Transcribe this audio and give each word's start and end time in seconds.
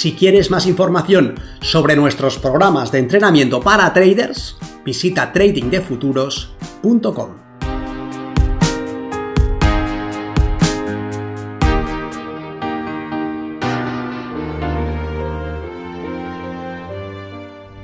Si 0.00 0.14
quieres 0.14 0.50
más 0.50 0.66
información 0.66 1.34
sobre 1.60 1.94
nuestros 1.94 2.38
programas 2.38 2.90
de 2.90 3.00
entrenamiento 3.00 3.60
para 3.60 3.92
traders, 3.92 4.56
visita 4.82 5.30
tradingdefuturos.com. 5.30 7.28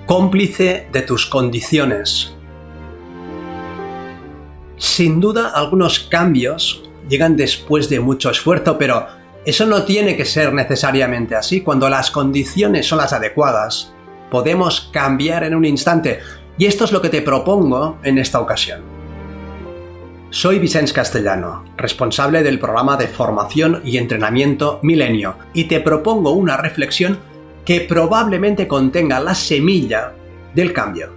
Cómplice 0.06 0.88
de 0.90 1.02
tus 1.02 1.26
condiciones. 1.26 2.34
Sin 4.78 5.20
duda 5.20 5.50
algunos 5.50 6.00
cambios 6.00 6.82
llegan 7.10 7.36
después 7.36 7.90
de 7.90 8.00
mucho 8.00 8.30
esfuerzo, 8.30 8.78
pero 8.78 9.06
eso 9.46 9.64
no 9.64 9.84
tiene 9.84 10.16
que 10.16 10.24
ser 10.24 10.52
necesariamente 10.52 11.36
así. 11.36 11.60
Cuando 11.60 11.88
las 11.88 12.10
condiciones 12.10 12.88
son 12.88 12.98
las 12.98 13.12
adecuadas, 13.12 13.94
podemos 14.28 14.90
cambiar 14.92 15.44
en 15.44 15.54
un 15.54 15.64
instante. 15.64 16.18
Y 16.58 16.66
esto 16.66 16.84
es 16.84 16.90
lo 16.90 17.00
que 17.00 17.10
te 17.10 17.22
propongo 17.22 17.98
en 18.02 18.18
esta 18.18 18.40
ocasión. 18.40 18.82
Soy 20.30 20.58
Vicens 20.58 20.92
Castellano, 20.92 21.64
responsable 21.76 22.42
del 22.42 22.58
programa 22.58 22.96
de 22.96 23.06
formación 23.06 23.82
y 23.84 23.98
entrenamiento 23.98 24.80
Milenio, 24.82 25.36
y 25.54 25.64
te 25.64 25.78
propongo 25.78 26.32
una 26.32 26.56
reflexión 26.56 27.16
que 27.64 27.82
probablemente 27.82 28.66
contenga 28.66 29.20
la 29.20 29.36
semilla 29.36 30.12
del 30.56 30.72
cambio. 30.72 31.12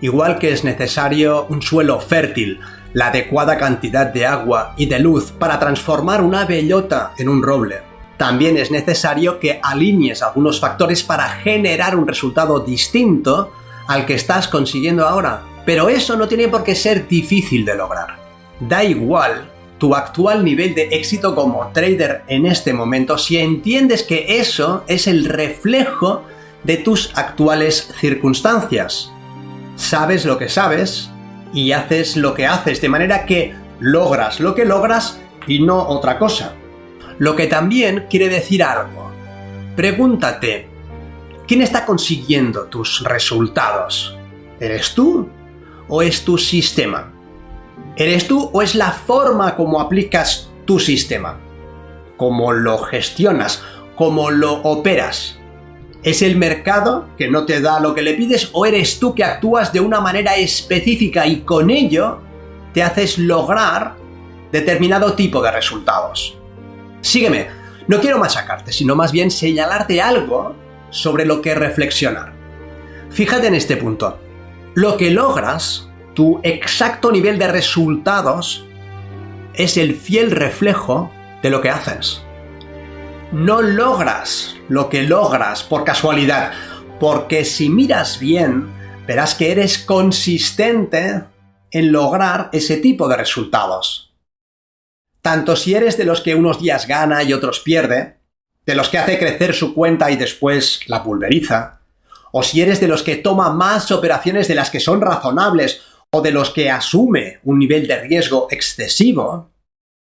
Igual 0.00 0.38
que 0.38 0.52
es 0.52 0.62
necesario 0.62 1.46
un 1.48 1.60
suelo 1.60 1.98
fértil, 1.98 2.60
la 2.92 3.08
adecuada 3.08 3.56
cantidad 3.56 4.06
de 4.06 4.26
agua 4.26 4.74
y 4.76 4.86
de 4.86 4.98
luz 4.98 5.32
para 5.32 5.58
transformar 5.58 6.22
una 6.22 6.44
bellota 6.44 7.12
en 7.18 7.28
un 7.28 7.42
roble. 7.42 7.82
También 8.16 8.56
es 8.56 8.70
necesario 8.70 9.40
que 9.40 9.60
alinees 9.62 10.22
algunos 10.22 10.60
factores 10.60 11.02
para 11.02 11.28
generar 11.28 11.96
un 11.96 12.06
resultado 12.06 12.60
distinto 12.60 13.52
al 13.86 14.04
que 14.04 14.14
estás 14.14 14.46
consiguiendo 14.46 15.06
ahora. 15.06 15.42
Pero 15.64 15.88
eso 15.88 16.16
no 16.16 16.28
tiene 16.28 16.48
por 16.48 16.64
qué 16.64 16.74
ser 16.74 17.08
difícil 17.08 17.64
de 17.64 17.76
lograr. 17.76 18.18
Da 18.60 18.84
igual 18.84 19.50
tu 19.78 19.94
actual 19.94 20.44
nivel 20.44 20.74
de 20.74 20.88
éxito 20.90 21.34
como 21.34 21.68
trader 21.72 22.22
en 22.28 22.44
este 22.44 22.74
momento 22.74 23.16
si 23.16 23.38
entiendes 23.38 24.02
que 24.02 24.38
eso 24.38 24.84
es 24.86 25.06
el 25.06 25.24
reflejo 25.24 26.22
de 26.64 26.76
tus 26.76 27.12
actuales 27.14 27.90
circunstancias. 27.98 29.10
Sabes 29.76 30.26
lo 30.26 30.36
que 30.36 30.50
sabes 30.50 31.10
y 31.52 31.72
haces 31.72 32.16
lo 32.16 32.34
que 32.34 32.46
haces, 32.46 32.80
de 32.80 32.88
manera 32.88 33.26
que 33.26 33.54
logras 33.80 34.40
lo 34.40 34.54
que 34.54 34.64
logras 34.64 35.20
y 35.46 35.60
no 35.60 35.88
otra 35.88 36.18
cosa. 36.18 36.54
Lo 37.18 37.34
que 37.34 37.46
también 37.46 38.06
quiere 38.08 38.28
decir 38.28 38.62
algo. 38.62 39.10
Pregúntate, 39.74 40.68
¿quién 41.46 41.62
está 41.62 41.84
consiguiendo 41.84 42.64
tus 42.64 43.02
resultados? 43.04 44.16
¿Eres 44.60 44.94
tú 44.94 45.28
o 45.88 46.02
es 46.02 46.24
tu 46.24 46.38
sistema? 46.38 47.12
¿Eres 47.96 48.28
tú 48.28 48.50
o 48.52 48.62
es 48.62 48.74
la 48.74 48.92
forma 48.92 49.56
como 49.56 49.80
aplicas 49.80 50.50
tu 50.66 50.78
sistema? 50.78 51.38
¿Cómo 52.16 52.52
lo 52.52 52.78
gestionas? 52.78 53.62
¿Cómo 53.96 54.30
lo 54.30 54.62
operas? 54.62 55.39
¿Es 56.02 56.22
el 56.22 56.36
mercado 56.36 57.08
que 57.18 57.28
no 57.28 57.44
te 57.44 57.60
da 57.60 57.78
lo 57.78 57.94
que 57.94 58.00
le 58.00 58.14
pides 58.14 58.48
o 58.52 58.64
eres 58.64 58.98
tú 58.98 59.14
que 59.14 59.22
actúas 59.22 59.70
de 59.72 59.80
una 59.80 60.00
manera 60.00 60.36
específica 60.36 61.26
y 61.26 61.40
con 61.40 61.70
ello 61.70 62.20
te 62.72 62.82
haces 62.82 63.18
lograr 63.18 63.96
determinado 64.50 65.12
tipo 65.12 65.42
de 65.42 65.50
resultados? 65.50 66.38
Sígueme, 67.02 67.48
no 67.86 68.00
quiero 68.00 68.18
machacarte, 68.18 68.72
sino 68.72 68.96
más 68.96 69.12
bien 69.12 69.30
señalarte 69.30 70.00
algo 70.00 70.56
sobre 70.88 71.26
lo 71.26 71.42
que 71.42 71.54
reflexionar. 71.54 72.32
Fíjate 73.10 73.48
en 73.48 73.54
este 73.54 73.76
punto. 73.76 74.18
Lo 74.74 74.96
que 74.96 75.10
logras, 75.10 75.90
tu 76.14 76.40
exacto 76.42 77.12
nivel 77.12 77.38
de 77.38 77.48
resultados, 77.48 78.64
es 79.52 79.76
el 79.76 79.94
fiel 79.94 80.30
reflejo 80.30 81.10
de 81.42 81.50
lo 81.50 81.60
que 81.60 81.68
haces 81.68 82.22
no 83.32 83.62
logras 83.62 84.56
lo 84.68 84.88
que 84.88 85.02
logras 85.02 85.62
por 85.62 85.84
casualidad, 85.84 86.52
porque 86.98 87.44
si 87.44 87.70
miras 87.70 88.18
bien, 88.18 88.68
verás 89.06 89.34
que 89.34 89.52
eres 89.52 89.78
consistente 89.78 91.24
en 91.70 91.92
lograr 91.92 92.50
ese 92.52 92.76
tipo 92.78 93.08
de 93.08 93.16
resultados. 93.16 94.12
Tanto 95.22 95.54
si 95.54 95.74
eres 95.74 95.96
de 95.96 96.04
los 96.04 96.22
que 96.22 96.34
unos 96.34 96.60
días 96.60 96.86
gana 96.86 97.22
y 97.22 97.32
otros 97.32 97.60
pierde, 97.60 98.18
de 98.66 98.74
los 98.74 98.88
que 98.88 98.98
hace 98.98 99.18
crecer 99.18 99.54
su 99.54 99.74
cuenta 99.74 100.10
y 100.10 100.16
después 100.16 100.80
la 100.86 101.02
pulveriza, 101.02 101.80
o 102.32 102.42
si 102.42 102.60
eres 102.60 102.80
de 102.80 102.88
los 102.88 103.02
que 103.02 103.16
toma 103.16 103.52
más 103.52 103.90
operaciones 103.90 104.48
de 104.48 104.54
las 104.54 104.70
que 104.70 104.80
son 104.80 105.00
razonables, 105.00 105.82
o 106.10 106.20
de 106.20 106.32
los 106.32 106.50
que 106.50 106.70
asume 106.70 107.38
un 107.44 107.58
nivel 107.58 107.86
de 107.86 108.00
riesgo 108.00 108.48
excesivo, 108.50 109.50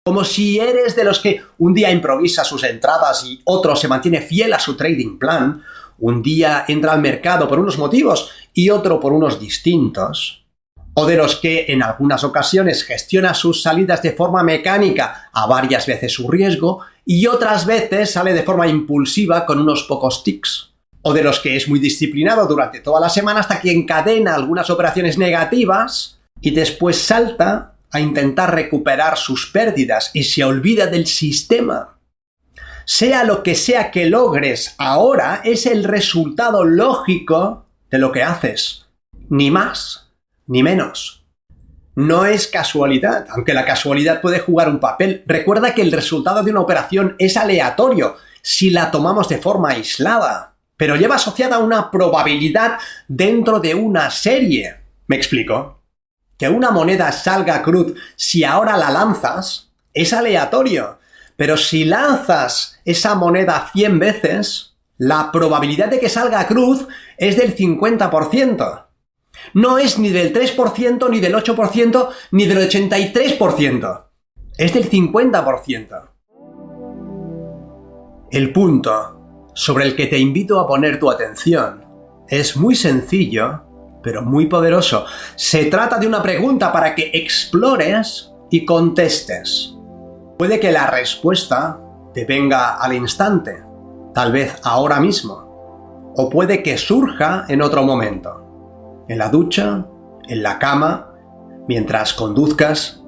como 0.04 0.26
si 0.26 0.60
eres 0.60 0.96
de 0.96 1.06
los 1.06 1.20
que 1.20 1.42
un 1.60 1.74
día 1.74 1.90
improvisa 1.90 2.44
sus 2.44 2.64
entradas 2.66 3.24
y 3.26 3.42
otro 3.46 3.76
se 3.76 3.88
mantiene 3.88 4.22
fiel 4.22 4.54
a 4.54 4.60
su 4.60 4.76
trading 4.76 5.18
plan, 5.18 5.64
un 6.00 6.22
día 6.22 6.66
entra 6.68 6.92
al 6.92 7.02
mercado 7.02 7.48
por 7.48 7.60
unos 7.60 7.78
motivos 7.78 8.30
y 8.54 8.70
otro 8.70 9.00
por 9.00 9.14
unos 9.14 9.40
distintos, 9.40 10.46
o 10.94 11.06
de 11.06 11.16
los 11.16 11.38
que 11.38 11.66
en 11.70 11.82
algunas 11.82 12.26
ocasiones 12.26 12.84
gestiona 12.84 13.34
sus 13.34 13.64
salidas 13.64 14.02
de 14.02 14.12
forma 14.12 14.44
mecánica 14.44 15.30
a 15.32 15.48
varias 15.48 15.86
veces 15.88 16.12
su 16.12 16.30
riesgo 16.30 16.82
y 17.06 17.28
otras 17.28 17.66
veces 17.66 18.12
sale 18.12 18.34
de 18.34 18.44
forma 18.44 18.68
impulsiva 18.68 19.46
con 19.46 19.60
unos 19.60 19.84
pocos 19.84 20.24
tics, 20.26 20.74
o 21.02 21.14
de 21.14 21.24
los 21.24 21.40
que 21.40 21.56
es 21.56 21.70
muy 21.70 21.80
disciplinado 21.80 22.46
durante 22.46 22.82
toda 22.82 23.00
la 23.00 23.10
semana 23.10 23.40
hasta 23.40 23.62
que 23.62 23.72
encadena 23.72 24.36
algunas 24.36 24.70
operaciones 24.70 25.18
negativas 25.18 26.20
y 26.42 26.52
después 26.52 26.98
salta 26.98 27.73
a 27.94 28.02
intentar 28.02 28.54
recuperar 28.54 29.18
sus 29.18 29.48
pérdidas 29.48 30.12
y 30.14 30.24
se 30.24 30.44
olvida 30.44 30.88
del 30.88 31.08
sistema. 31.08 32.00
Sea 32.86 33.24
lo 33.24 33.44
que 33.44 33.56
sea 33.56 33.92
que 33.92 34.08
logres 34.08 34.76
ahora, 34.78 35.42
es 35.46 35.66
el 35.66 35.86
resultado 35.86 36.66
lógico 36.66 37.66
de 37.90 38.00
lo 38.00 38.12
que 38.12 38.24
haces. 38.24 38.88
Ni 39.30 39.52
más, 39.52 40.12
ni 40.48 40.64
menos. 40.64 41.24
No 41.96 42.26
es 42.26 42.48
casualidad, 42.48 43.28
aunque 43.30 43.54
la 43.54 43.66
casualidad 43.66 44.20
puede 44.20 44.40
jugar 44.40 44.68
un 44.68 44.80
papel. 44.80 45.24
Recuerda 45.28 45.76
que 45.76 45.84
el 45.84 45.92
resultado 45.92 46.44
de 46.44 46.52
una 46.52 46.62
operación 46.62 47.16
es 47.20 47.38
aleatorio 47.38 48.18
si 48.42 48.72
la 48.72 48.90
tomamos 48.90 49.30
de 49.30 49.38
forma 49.38 49.70
aislada, 49.70 50.56
pero 50.76 50.96
lleva 50.96 51.16
asociada 51.16 51.60
una 51.60 51.92
probabilidad 51.92 52.80
dentro 53.08 53.60
de 53.60 53.76
una 53.76 54.10
serie. 54.10 54.76
¿Me 55.08 55.16
explico? 55.16 55.83
Que 56.44 56.50
una 56.50 56.72
moneda 56.72 57.10
salga 57.14 57.62
cruz 57.62 57.94
si 58.18 58.44
ahora 58.44 58.76
la 58.76 58.92
lanzas 58.92 59.72
es 59.94 60.12
aleatorio. 60.12 61.00
Pero 61.38 61.56
si 61.56 61.86
lanzas 61.86 62.82
esa 62.84 63.16
moneda 63.16 63.70
100 63.72 63.98
veces, 63.98 64.76
la 64.98 65.32
probabilidad 65.32 65.88
de 65.88 66.02
que 66.02 66.10
salga 66.10 66.46
cruz 66.46 66.86
es 67.18 67.38
del 67.38 67.56
50%. 67.56 68.86
No 69.54 69.78
es 69.78 69.98
ni 69.98 70.10
del 70.10 70.34
3%, 70.34 71.10
ni 71.10 71.22
del 71.22 71.34
8%, 71.34 72.10
ni 72.32 72.46
del 72.46 72.70
83%. 72.70 74.04
Es 74.58 74.74
del 74.74 74.92
50%. 74.92 76.10
El 78.32 78.52
punto 78.52 79.52
sobre 79.56 79.86
el 79.86 79.96
que 79.96 80.08
te 80.08 80.20
invito 80.20 80.60
a 80.60 80.68
poner 80.68 81.00
tu 81.00 81.10
atención 81.10 81.86
es 82.28 82.58
muy 82.58 82.76
sencillo 82.76 83.63
pero 84.04 84.22
muy 84.22 84.46
poderoso. 84.48 85.06
Se 85.36 85.66
trata 85.66 85.98
de 85.98 86.06
una 86.06 86.22
pregunta 86.22 86.72
para 86.72 86.94
que 86.94 87.10
explores 87.14 88.32
y 88.52 88.66
contestes. 88.66 89.74
Puede 90.38 90.60
que 90.60 90.72
la 90.72 90.88
respuesta 90.88 91.80
te 92.14 92.26
venga 92.26 92.76
al 92.76 92.94
instante, 92.94 93.64
tal 94.14 94.32
vez 94.32 94.60
ahora 94.64 95.00
mismo, 95.00 96.14
o 96.16 96.30
puede 96.30 96.62
que 96.62 96.78
surja 96.78 97.46
en 97.48 97.62
otro 97.62 97.84
momento, 97.84 99.06
en 99.08 99.18
la 99.18 99.30
ducha, 99.30 99.88
en 100.28 100.44
la 100.44 100.60
cama, 100.60 101.14
mientras 101.68 102.14
conduzcas. 102.14 103.02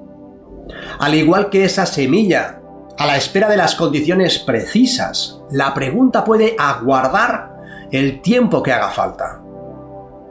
Al 0.98 1.14
igual 1.14 1.50
que 1.50 1.64
esa 1.64 1.86
semilla 1.86 2.60
a 2.98 3.06
la 3.06 3.16
espera 3.16 3.48
de 3.48 3.56
las 3.56 3.74
condiciones 3.74 4.38
precisas. 4.38 5.40
La 5.50 5.74
pregunta 5.74 6.24
puede 6.24 6.56
aguardar 6.58 7.56
el 7.90 8.22
tiempo 8.22 8.62
que 8.62 8.72
haga 8.72 8.90
falta. 8.90 9.42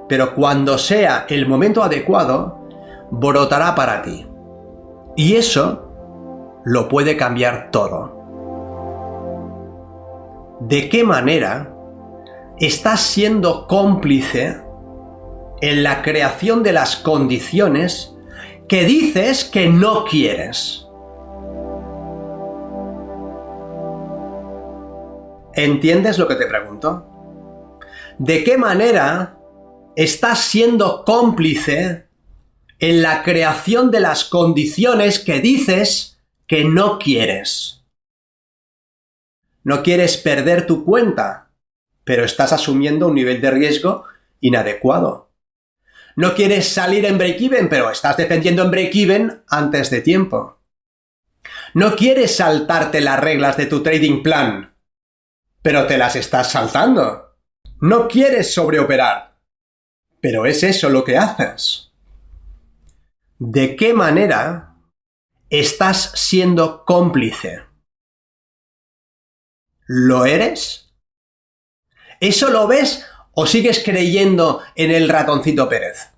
Pero 0.07 0.35
cuando 0.35 0.77
sea 0.77 1.25
el 1.29 1.47
momento 1.47 1.83
adecuado, 1.83 2.59
brotará 3.11 3.73
para 3.75 4.01
ti. 4.01 4.27
Y 5.15 5.35
eso 5.35 5.91
lo 6.63 6.87
puede 6.87 7.17
cambiar 7.17 7.69
todo. 7.71 8.15
¿De 10.59 10.89
qué 10.89 11.03
manera 11.03 11.73
estás 12.57 13.01
siendo 13.01 13.67
cómplice 13.67 14.61
en 15.61 15.83
la 15.83 16.01
creación 16.01 16.63
de 16.63 16.73
las 16.73 16.95
condiciones 16.95 18.15
que 18.67 18.83
dices 18.85 19.45
que 19.45 19.69
no 19.69 20.05
quieres? 20.05 20.87
¿Entiendes 25.53 26.17
lo 26.17 26.27
que 26.27 26.35
te 26.35 26.47
pregunto? 26.47 27.05
¿De 28.17 28.43
qué 28.43 28.57
manera 28.57 29.37
estás 29.95 30.42
siendo 30.42 31.03
cómplice 31.06 32.07
en 32.80 33.01
la 33.01 33.24
creación 33.24 33.92
de 33.92 34.01
las 34.01 34.25
condiciones 34.25 35.19
que 35.19 35.39
dices 35.39 36.19
que 36.47 36.65
no 36.65 37.00
quieres? 37.00 37.83
No 39.63 39.81
quieres 39.81 40.18
perder 40.18 40.68
tu 40.68 40.86
cuenta, 40.86 41.50
pero 42.03 42.24
estás 42.24 42.53
asumiendo 42.53 43.07
un 43.07 43.15
nivel 43.15 43.42
de 43.42 43.51
riesgo 43.51 44.06
inadecuado. 44.39 45.31
No 46.15 46.36
quieres 46.36 46.68
salir 46.69 47.06
en 47.06 47.18
break-even, 47.18 47.68
pero 47.68 47.89
estás 47.89 48.15
defendiendo 48.18 48.63
en 48.63 48.71
break-even 48.71 49.44
antes 49.50 49.89
de 49.89 50.01
tiempo. 50.01 50.59
No 51.74 51.95
quieres 51.95 52.38
saltarte 52.38 53.01
las 53.01 53.19
reglas 53.19 53.57
de 53.57 53.65
tu 53.65 53.83
trading 53.83 54.24
plan, 54.24 54.75
pero 55.62 55.88
te 55.88 55.98
las 55.98 56.15
estás 56.15 56.51
saltando. 56.51 57.36
No 57.81 58.07
quieres 58.07 58.53
sobreoperar, 58.53 59.34
pero 60.25 60.48
es 60.48 60.63
eso 60.63 60.89
lo 60.89 61.04
que 61.04 61.19
haces. 61.19 61.92
¿De 63.38 63.75
qué 63.75 63.94
manera 63.94 64.75
estás 65.51 66.13
siendo 66.16 66.83
cómplice? 66.83 67.62
¿Lo 69.86 70.25
eres? 70.25 70.92
¿Eso 72.19 72.50
lo 72.50 72.66
ves 72.66 73.06
o 73.33 73.45
sigues 73.45 73.83
creyendo 73.86 74.63
en 74.74 74.89
el 74.89 75.10
ratoncito 75.10 75.69
Pérez? 75.69 76.10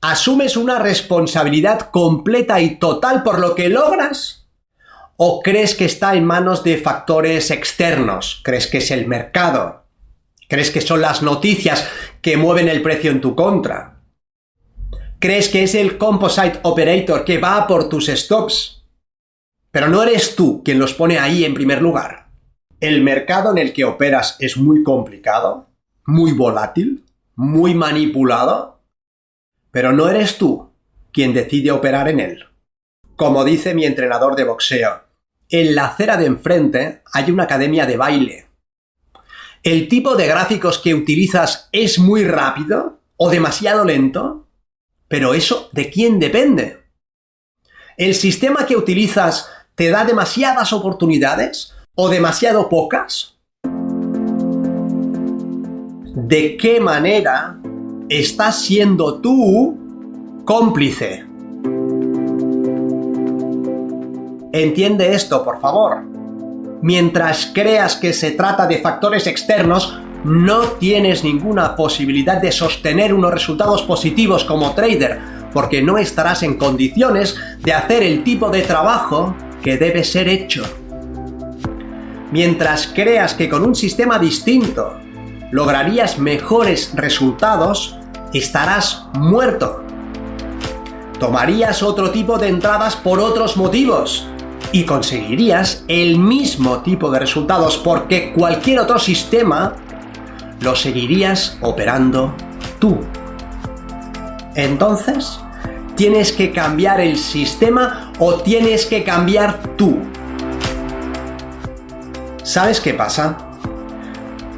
¿Asumes 0.00 0.56
una 0.56 0.78
responsabilidad 0.78 1.90
completa 1.90 2.60
y 2.60 2.78
total 2.78 3.24
por 3.24 3.40
lo 3.40 3.56
que 3.56 3.70
logras? 3.70 4.46
¿O 5.16 5.40
crees 5.42 5.74
que 5.74 5.86
está 5.86 6.14
en 6.14 6.24
manos 6.24 6.62
de 6.62 6.78
factores 6.78 7.50
externos? 7.50 8.40
¿Crees 8.44 8.68
que 8.68 8.78
es 8.78 8.92
el 8.92 9.08
mercado? 9.08 9.83
¿Crees 10.54 10.70
que 10.70 10.80
son 10.80 11.00
las 11.00 11.20
noticias 11.20 11.88
que 12.22 12.36
mueven 12.36 12.68
el 12.68 12.80
precio 12.80 13.10
en 13.10 13.20
tu 13.20 13.34
contra? 13.34 14.02
¿Crees 15.18 15.48
que 15.48 15.64
es 15.64 15.74
el 15.74 15.98
composite 15.98 16.60
operator 16.62 17.24
que 17.24 17.38
va 17.38 17.66
por 17.66 17.88
tus 17.88 18.06
stops? 18.06 18.84
Pero 19.72 19.88
no 19.88 20.00
eres 20.00 20.36
tú 20.36 20.62
quien 20.62 20.78
los 20.78 20.94
pone 20.94 21.18
ahí 21.18 21.44
en 21.44 21.54
primer 21.54 21.82
lugar 21.82 22.24
el 22.78 23.02
mercado 23.02 23.50
en 23.50 23.58
el 23.58 23.72
que 23.72 23.84
operas 23.84 24.36
es 24.38 24.56
muy 24.56 24.84
complicado, 24.84 25.70
muy 26.06 26.30
volátil, 26.30 27.04
muy 27.34 27.74
manipulado, 27.74 28.82
pero 29.72 29.92
no 29.92 30.08
eres 30.08 30.38
tú 30.38 30.70
quien 31.10 31.34
decide 31.34 31.72
operar 31.72 32.08
en 32.08 32.20
él. 32.20 32.44
Como 33.16 33.42
dice 33.42 33.74
mi 33.74 33.86
entrenador 33.86 34.36
de 34.36 34.44
boxeo, 34.44 35.02
en 35.48 35.74
la 35.74 35.86
acera 35.86 36.16
de 36.16 36.26
enfrente 36.26 37.02
hay 37.12 37.32
una 37.32 37.42
academia 37.42 37.86
de 37.86 37.96
baile. 37.96 38.46
¿El 39.64 39.88
tipo 39.88 40.14
de 40.14 40.26
gráficos 40.26 40.78
que 40.78 40.94
utilizas 40.94 41.70
es 41.72 41.98
muy 41.98 42.22
rápido 42.22 42.98
o 43.16 43.30
demasiado 43.30 43.82
lento? 43.86 44.46
Pero 45.08 45.32
eso, 45.32 45.70
¿de 45.72 45.88
quién 45.88 46.18
depende? 46.18 46.82
¿El 47.96 48.14
sistema 48.14 48.66
que 48.66 48.76
utilizas 48.76 49.48
te 49.74 49.88
da 49.88 50.04
demasiadas 50.04 50.74
oportunidades 50.74 51.72
o 51.94 52.10
demasiado 52.10 52.68
pocas? 52.68 53.38
¿De 56.14 56.58
qué 56.58 56.78
manera 56.78 57.58
estás 58.10 58.60
siendo 58.60 59.22
tú 59.22 60.42
cómplice? 60.44 61.24
Entiende 64.52 65.14
esto, 65.14 65.42
por 65.42 65.58
favor. 65.58 66.13
Mientras 66.84 67.50
creas 67.54 67.96
que 67.96 68.12
se 68.12 68.32
trata 68.32 68.66
de 68.66 68.76
factores 68.76 69.26
externos, 69.26 69.98
no 70.22 70.64
tienes 70.72 71.24
ninguna 71.24 71.76
posibilidad 71.76 72.42
de 72.42 72.52
sostener 72.52 73.14
unos 73.14 73.32
resultados 73.32 73.80
positivos 73.84 74.44
como 74.44 74.74
trader, 74.74 75.18
porque 75.54 75.80
no 75.80 75.96
estarás 75.96 76.42
en 76.42 76.58
condiciones 76.58 77.36
de 77.60 77.72
hacer 77.72 78.02
el 78.02 78.22
tipo 78.22 78.50
de 78.50 78.60
trabajo 78.60 79.34
que 79.62 79.78
debe 79.78 80.04
ser 80.04 80.28
hecho. 80.28 80.62
Mientras 82.30 82.86
creas 82.88 83.32
que 83.32 83.48
con 83.48 83.64
un 83.64 83.74
sistema 83.74 84.18
distinto 84.18 84.92
lograrías 85.52 86.18
mejores 86.18 86.92
resultados, 86.94 87.96
estarás 88.34 89.06
muerto. 89.14 89.82
Tomarías 91.18 91.82
otro 91.82 92.10
tipo 92.10 92.36
de 92.36 92.48
entradas 92.48 92.94
por 92.94 93.20
otros 93.20 93.56
motivos 93.56 94.28
y 94.74 94.82
conseguirías 94.86 95.84
el 95.86 96.18
mismo 96.18 96.78
tipo 96.78 97.08
de 97.08 97.20
resultados 97.20 97.78
porque 97.78 98.32
cualquier 98.32 98.80
otro 98.80 98.98
sistema 98.98 99.74
lo 100.62 100.74
seguirías 100.74 101.56
operando 101.60 102.34
tú. 102.80 102.98
Entonces, 104.56 105.38
¿tienes 105.94 106.32
que 106.32 106.50
cambiar 106.50 107.00
el 107.00 107.18
sistema 107.18 108.10
o 108.18 108.34
tienes 108.40 108.84
que 108.86 109.04
cambiar 109.04 109.62
tú? 109.76 109.98
¿Sabes 112.42 112.80
qué 112.80 112.94
pasa? 112.94 113.38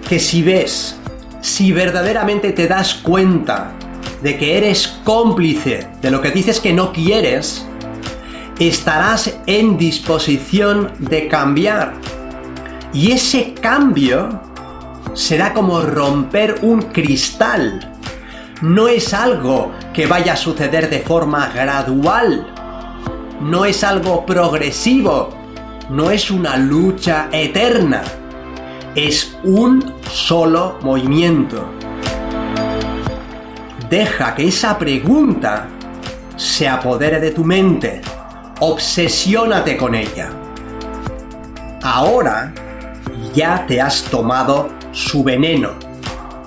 Que 0.08 0.18
si 0.18 0.42
ves, 0.42 0.96
si 1.42 1.72
verdaderamente 1.72 2.52
te 2.52 2.66
das 2.68 2.94
cuenta 2.94 3.72
de 4.22 4.38
que 4.38 4.56
eres 4.56 4.98
cómplice 5.04 5.88
de 6.00 6.10
lo 6.10 6.22
que 6.22 6.30
dices 6.30 6.58
que 6.58 6.72
no 6.72 6.94
quieres, 6.94 7.66
estarás 8.58 9.38
en 9.47 9.76
disposición 9.76 10.93
de 10.99 11.29
cambiar. 11.29 11.94
Y 12.93 13.12
ese 13.12 13.54
cambio 13.54 14.40
será 15.14 15.52
como 15.52 15.80
romper 15.80 16.59
un 16.62 16.83
cristal. 16.83 17.95
No 18.62 18.88
es 18.88 19.12
algo 19.12 19.73
que 19.92 20.07
vaya 20.07 20.35
a 20.35 20.37
suceder 20.37 20.88
de 20.88 21.00
forma 21.00 21.49
gradual. 21.49 22.47
No 23.40 23.64
es 23.64 23.85
algo 23.85 24.25
progresivo 24.25 25.37
no 25.90 26.11
es 26.11 26.30
una 26.30 26.57
lucha 26.57 27.28
eterna, 27.30 28.02
es 28.95 29.38
un 29.45 29.95
solo 30.11 30.78
movimiento. 30.83 31.64
Deja 33.88 34.35
que 34.35 34.49
esa 34.49 34.76
pregunta 34.78 35.69
se 36.37 36.69
apodere 36.69 37.21
de 37.21 37.30
tu 37.30 37.45
mente, 37.45 38.00
obsesiónate 38.60 39.76
con 39.76 39.94
ella. 39.94 40.30
Ahora 41.82 42.54
ya 43.34 43.66
te 43.66 43.80
has 43.80 44.04
tomado 44.04 44.70
su 44.92 45.22
veneno 45.22 45.75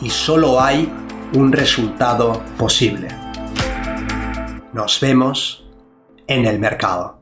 y 0.01 0.09
solo 0.09 0.59
hay 0.59 0.91
un 1.33 1.51
resultado 1.51 2.41
posible. 2.57 3.09
Nos 4.73 4.99
vemos 4.99 5.67
en 6.25 6.45
el 6.45 6.59
mercado. 6.59 7.19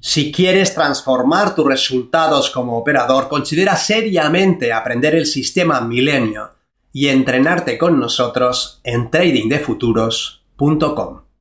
Si 0.00 0.32
quieres 0.32 0.74
transformar 0.74 1.54
tus 1.54 1.66
resultados 1.66 2.50
como 2.50 2.76
operador, 2.76 3.28
considera 3.28 3.76
seriamente 3.76 4.72
aprender 4.72 5.14
el 5.14 5.26
sistema 5.26 5.80
Milenio 5.80 6.50
y 6.92 7.08
entrenarte 7.08 7.78
con 7.78 8.00
nosotros 8.00 8.80
en 8.82 9.10
tradingdefuturos.com. 9.10 11.31